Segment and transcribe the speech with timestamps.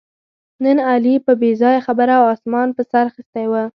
[0.63, 3.53] نن علي په بې ځایه خبره اسمان په سر اخیستی و